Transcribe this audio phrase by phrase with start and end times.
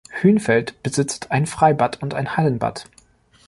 [0.19, 2.89] Hünfeld besitzt ein Freibad und ein Hallenbad.